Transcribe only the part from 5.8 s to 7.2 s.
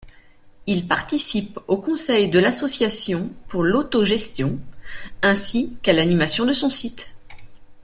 qu'à l'animation de son site.